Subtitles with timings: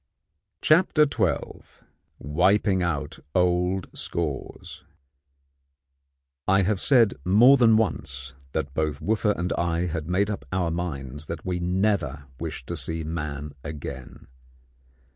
[0.63, 1.61] CHAPTER XII
[2.17, 4.83] WIPING OUT OLD SCORES
[6.47, 10.71] I have said more than once that both Wooffa and I had made up our
[10.71, 14.25] minds that we never wished to see man again.